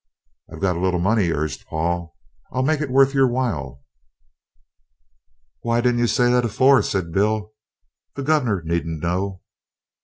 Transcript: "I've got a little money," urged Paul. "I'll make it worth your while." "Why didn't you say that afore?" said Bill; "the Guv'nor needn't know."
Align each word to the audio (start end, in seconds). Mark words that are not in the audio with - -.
"I've 0.51 0.61
got 0.61 0.77
a 0.77 0.79
little 0.79 0.99
money," 0.99 1.31
urged 1.31 1.67
Paul. 1.67 2.17
"I'll 2.51 2.63
make 2.63 2.81
it 2.81 2.89
worth 2.89 3.13
your 3.13 3.27
while." 3.27 3.83
"Why 5.59 5.79
didn't 5.79 5.99
you 5.99 6.07
say 6.07 6.31
that 6.31 6.43
afore?" 6.43 6.81
said 6.81 7.11
Bill; 7.11 7.53
"the 8.15 8.23
Guv'nor 8.23 8.63
needn't 8.63 9.03
know." 9.03 9.43